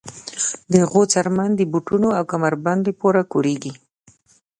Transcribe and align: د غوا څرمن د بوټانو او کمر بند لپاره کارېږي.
د 0.73 0.73
غوا 0.89 1.03
څرمن 1.13 1.49
د 1.55 1.61
بوټانو 1.71 2.09
او 2.17 2.23
کمر 2.31 2.53
بند 2.65 2.81
لپاره 2.89 3.21
کارېږي. 3.31 3.73